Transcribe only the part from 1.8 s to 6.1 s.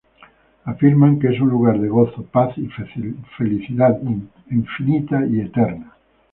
gozo, paz y felicidad infinita y eterna.